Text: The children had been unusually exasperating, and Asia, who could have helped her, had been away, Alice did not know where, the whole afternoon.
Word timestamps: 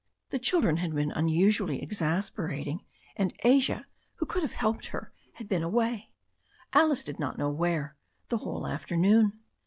The 0.31 0.39
children 0.39 0.77
had 0.77 0.95
been 0.95 1.11
unusually 1.11 1.79
exasperating, 1.83 2.83
and 3.15 3.35
Asia, 3.43 3.85
who 4.15 4.25
could 4.25 4.41
have 4.41 4.53
helped 4.53 4.87
her, 4.87 5.13
had 5.33 5.47
been 5.47 5.61
away, 5.61 6.09
Alice 6.73 7.03
did 7.03 7.19
not 7.19 7.37
know 7.37 7.51
where, 7.51 7.95
the 8.29 8.39
whole 8.39 8.65
afternoon. 8.65 9.33